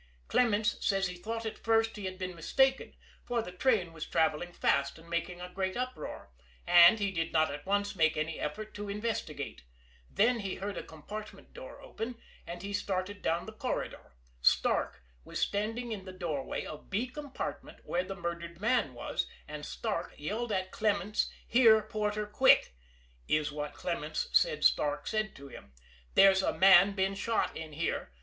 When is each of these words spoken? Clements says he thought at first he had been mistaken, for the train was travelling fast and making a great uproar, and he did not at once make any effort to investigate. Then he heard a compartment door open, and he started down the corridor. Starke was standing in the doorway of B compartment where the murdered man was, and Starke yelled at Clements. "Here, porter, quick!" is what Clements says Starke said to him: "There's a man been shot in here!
Clements 0.29 0.83
says 0.83 1.05
he 1.05 1.15
thought 1.15 1.45
at 1.45 1.59
first 1.59 1.95
he 1.95 2.05
had 2.05 2.17
been 2.17 2.33
mistaken, 2.35 2.95
for 3.23 3.43
the 3.43 3.51
train 3.51 3.93
was 3.93 4.03
travelling 4.07 4.51
fast 4.51 4.97
and 4.97 5.07
making 5.07 5.39
a 5.39 5.53
great 5.53 5.77
uproar, 5.77 6.31
and 6.65 6.97
he 6.97 7.11
did 7.11 7.31
not 7.31 7.51
at 7.51 7.67
once 7.67 7.95
make 7.95 8.17
any 8.17 8.39
effort 8.39 8.73
to 8.73 8.89
investigate. 8.89 9.61
Then 10.09 10.39
he 10.39 10.55
heard 10.55 10.75
a 10.75 10.81
compartment 10.83 11.53
door 11.53 11.79
open, 11.83 12.19
and 12.47 12.63
he 12.63 12.73
started 12.73 13.21
down 13.21 13.45
the 13.45 13.53
corridor. 13.53 14.13
Starke 14.41 15.01
was 15.23 15.37
standing 15.39 15.91
in 15.91 16.03
the 16.05 16.11
doorway 16.11 16.65
of 16.65 16.89
B 16.89 17.05
compartment 17.05 17.85
where 17.85 18.03
the 18.03 18.15
murdered 18.15 18.59
man 18.59 18.95
was, 18.95 19.27
and 19.47 19.63
Starke 19.63 20.15
yelled 20.17 20.51
at 20.51 20.71
Clements. 20.71 21.29
"Here, 21.47 21.79
porter, 21.83 22.25
quick!" 22.25 22.73
is 23.27 23.51
what 23.51 23.75
Clements 23.75 24.29
says 24.33 24.65
Starke 24.65 25.05
said 25.07 25.35
to 25.35 25.49
him: 25.49 25.73
"There's 26.15 26.41
a 26.41 26.57
man 26.57 26.93
been 26.93 27.13
shot 27.13 27.55
in 27.55 27.73
here! 27.73 28.09